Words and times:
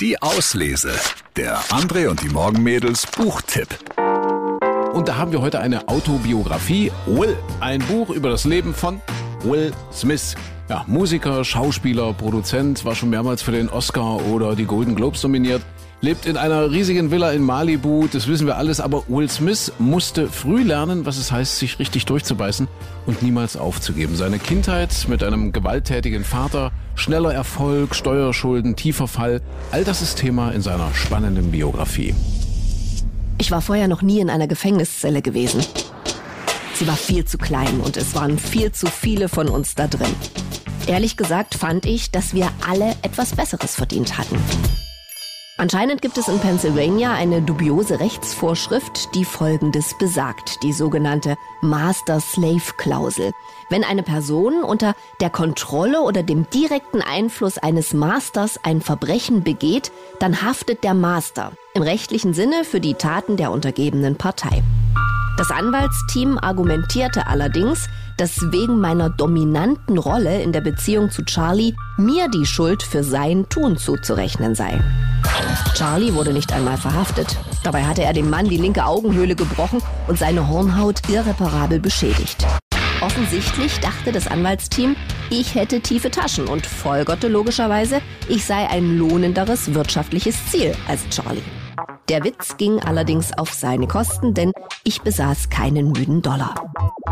Die 0.00 0.22
Auslese. 0.22 0.92
Der 1.36 1.58
André 1.64 2.08
und 2.08 2.22
die 2.22 2.30
Morgenmädels 2.30 3.06
Buchtipp. 3.06 3.68
Und 4.94 5.08
da 5.08 5.18
haben 5.18 5.30
wir 5.30 5.42
heute 5.42 5.60
eine 5.60 5.88
Autobiografie. 5.88 6.90
Will, 7.04 7.36
ein 7.60 7.80
Buch 7.80 8.08
über 8.08 8.30
das 8.30 8.46
Leben 8.46 8.72
von 8.72 9.02
Will 9.42 9.72
Smith. 9.92 10.36
Ja, 10.70 10.86
Musiker, 10.86 11.44
Schauspieler, 11.44 12.14
Produzent, 12.14 12.82
war 12.86 12.94
schon 12.94 13.10
mehrmals 13.10 13.42
für 13.42 13.52
den 13.52 13.68
Oscar 13.68 14.24
oder 14.24 14.56
die 14.56 14.64
Golden 14.64 14.94
Globes 14.94 15.22
nominiert. 15.22 15.60
Lebt 16.02 16.24
in 16.24 16.38
einer 16.38 16.70
riesigen 16.70 17.10
Villa 17.10 17.30
in 17.32 17.42
Malibu, 17.42 18.06
das 18.10 18.26
wissen 18.26 18.46
wir 18.46 18.56
alles, 18.56 18.80
aber 18.80 19.04
Will 19.08 19.28
Smith 19.28 19.70
musste 19.78 20.28
früh 20.28 20.62
lernen, 20.62 21.04
was 21.04 21.18
es 21.18 21.30
heißt, 21.30 21.58
sich 21.58 21.78
richtig 21.78 22.06
durchzubeißen 22.06 22.68
und 23.04 23.22
niemals 23.22 23.58
aufzugeben. 23.58 24.16
Seine 24.16 24.38
Kindheit 24.38 25.06
mit 25.08 25.22
einem 25.22 25.52
gewalttätigen 25.52 26.24
Vater, 26.24 26.72
schneller 26.94 27.34
Erfolg, 27.34 27.94
Steuerschulden, 27.94 28.76
tiefer 28.76 29.08
Fall, 29.08 29.42
all 29.72 29.84
das 29.84 30.00
ist 30.00 30.16
Thema 30.16 30.52
in 30.52 30.62
seiner 30.62 30.94
spannenden 30.94 31.50
Biografie. 31.50 32.14
Ich 33.36 33.50
war 33.50 33.60
vorher 33.60 33.86
noch 33.86 34.00
nie 34.00 34.20
in 34.20 34.30
einer 34.30 34.46
Gefängniszelle 34.46 35.20
gewesen. 35.20 35.62
Sie 36.72 36.88
war 36.88 36.96
viel 36.96 37.26
zu 37.26 37.36
klein 37.36 37.78
und 37.80 37.98
es 37.98 38.14
waren 38.14 38.38
viel 38.38 38.72
zu 38.72 38.86
viele 38.86 39.28
von 39.28 39.50
uns 39.50 39.74
da 39.74 39.86
drin. 39.86 40.14
Ehrlich 40.86 41.18
gesagt 41.18 41.56
fand 41.56 41.84
ich, 41.84 42.10
dass 42.10 42.32
wir 42.32 42.48
alle 42.66 42.92
etwas 43.02 43.36
Besseres 43.36 43.74
verdient 43.74 44.16
hatten. 44.16 44.38
Anscheinend 45.60 46.00
gibt 46.00 46.16
es 46.16 46.26
in 46.26 46.38
Pennsylvania 46.38 47.12
eine 47.12 47.42
dubiose 47.42 48.00
Rechtsvorschrift, 48.00 49.14
die 49.14 49.26
Folgendes 49.26 49.92
besagt, 49.98 50.62
die 50.62 50.72
sogenannte 50.72 51.36
Master-Slave-Klausel. 51.60 53.32
Wenn 53.68 53.84
eine 53.84 54.02
Person 54.02 54.64
unter 54.64 54.94
der 55.20 55.28
Kontrolle 55.28 56.00
oder 56.00 56.22
dem 56.22 56.48
direkten 56.48 57.02
Einfluss 57.02 57.58
eines 57.58 57.92
Masters 57.92 58.58
ein 58.62 58.80
Verbrechen 58.80 59.42
begeht, 59.42 59.92
dann 60.18 60.40
haftet 60.40 60.82
der 60.82 60.94
Master 60.94 61.52
im 61.74 61.82
rechtlichen 61.82 62.32
Sinne 62.32 62.64
für 62.64 62.80
die 62.80 62.94
Taten 62.94 63.36
der 63.36 63.50
untergebenen 63.50 64.16
Partei. 64.16 64.62
Das 65.36 65.50
Anwaltsteam 65.50 66.38
argumentierte 66.38 67.26
allerdings, 67.26 67.86
dass 68.16 68.40
wegen 68.50 68.80
meiner 68.80 69.10
dominanten 69.10 69.98
Rolle 69.98 70.42
in 70.42 70.52
der 70.52 70.62
Beziehung 70.62 71.10
zu 71.10 71.22
Charlie 71.22 71.74
mir 71.98 72.28
die 72.28 72.46
Schuld 72.46 72.82
für 72.82 73.04
sein 73.04 73.46
Tun 73.50 73.76
zuzurechnen 73.76 74.54
sei. 74.54 74.80
Charlie 75.74 76.14
wurde 76.14 76.32
nicht 76.32 76.52
einmal 76.52 76.76
verhaftet. 76.76 77.36
Dabei 77.62 77.84
hatte 77.84 78.02
er 78.02 78.12
dem 78.12 78.30
Mann 78.30 78.48
die 78.48 78.56
linke 78.56 78.84
Augenhöhle 78.84 79.34
gebrochen 79.34 79.82
und 80.08 80.18
seine 80.18 80.48
Hornhaut 80.48 81.08
irreparabel 81.08 81.80
beschädigt. 81.80 82.46
Offensichtlich 83.00 83.80
dachte 83.80 84.12
das 84.12 84.26
Anwaltsteam, 84.26 84.94
ich 85.30 85.54
hätte 85.54 85.80
tiefe 85.80 86.10
Taschen 86.10 86.46
und 86.46 86.66
folgerte 86.66 87.28
logischerweise, 87.28 88.02
ich 88.28 88.44
sei 88.44 88.68
ein 88.68 88.98
lohnenderes 88.98 89.72
wirtschaftliches 89.74 90.36
Ziel 90.50 90.74
als 90.86 91.08
Charlie. 91.08 91.42
Der 92.10 92.24
Witz 92.24 92.56
ging 92.58 92.78
allerdings 92.80 93.32
auf 93.38 93.54
seine 93.54 93.86
Kosten, 93.86 94.34
denn 94.34 94.52
ich 94.84 95.00
besaß 95.00 95.48
keinen 95.48 95.92
müden 95.92 96.20
Dollar. 96.20 96.54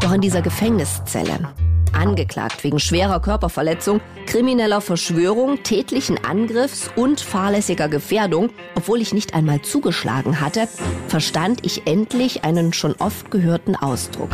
Doch 0.00 0.12
in 0.12 0.20
dieser 0.20 0.42
Gefängniszelle, 0.42 1.48
angeklagt 1.92 2.64
wegen 2.64 2.78
schwerer 2.78 3.20
Körperverletzung, 3.20 4.00
krimineller 4.26 4.80
Verschwörung, 4.80 5.62
tätlichen 5.62 6.22
Angriffs 6.24 6.90
und 6.96 7.20
fahrlässiger 7.20 7.88
Gefährdung, 7.88 8.50
obwohl 8.74 9.00
ich 9.00 9.12
nicht 9.12 9.34
einmal 9.34 9.62
zugeschlagen 9.62 10.40
hatte, 10.40 10.68
verstand 11.08 11.64
ich 11.64 11.86
endlich 11.86 12.44
einen 12.44 12.72
schon 12.72 12.94
oft 12.96 13.30
gehörten 13.30 13.76
Ausdruck. 13.76 14.30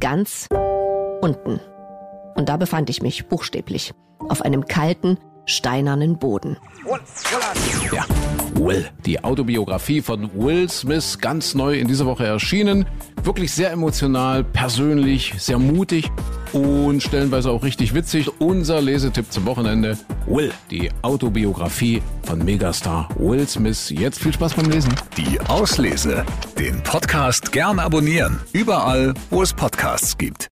Ganz 0.00 0.48
unten. 1.20 1.60
Und 2.34 2.48
da 2.48 2.56
befand 2.56 2.90
ich 2.90 3.02
mich 3.02 3.26
buchstäblich 3.26 3.92
auf 4.28 4.42
einem 4.42 4.66
kalten, 4.66 5.18
steinernen 5.46 6.18
Boden. 6.18 6.56
Ja, 7.92 8.06
Will, 8.54 8.88
die 9.04 9.22
Autobiografie 9.22 10.00
von 10.00 10.30
Will 10.34 10.68
Smith, 10.68 11.18
ganz 11.20 11.54
neu 11.54 11.78
in 11.78 11.88
dieser 11.88 12.06
Woche 12.06 12.26
erschienen. 12.26 12.86
Wirklich 13.22 13.52
sehr 13.52 13.70
emotional, 13.72 14.44
persönlich, 14.44 15.34
sehr 15.38 15.58
mutig 15.58 16.10
und 16.52 17.02
stellenweise 17.02 17.50
auch 17.50 17.62
richtig 17.62 17.94
witzig. 17.94 18.30
Unser 18.38 18.80
Lesetipp 18.80 19.32
zum 19.32 19.46
Wochenende, 19.46 19.98
Will, 20.26 20.52
die 20.70 20.90
Autobiografie 21.02 22.02
von 22.22 22.44
Megastar 22.44 23.08
Will 23.18 23.46
Smith. 23.48 23.90
Jetzt 23.90 24.20
viel 24.20 24.32
Spaß 24.32 24.54
beim 24.54 24.70
Lesen. 24.70 24.94
Die 25.16 25.40
Auslese. 25.42 26.24
Den 26.58 26.82
Podcast 26.82 27.52
gern 27.52 27.78
abonnieren. 27.78 28.40
Überall, 28.52 29.14
wo 29.30 29.42
es 29.42 29.52
Podcasts 29.52 30.16
gibt. 30.16 30.48